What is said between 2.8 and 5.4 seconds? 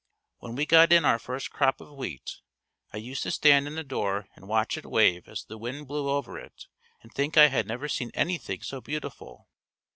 I used to stand in the door and watch it wave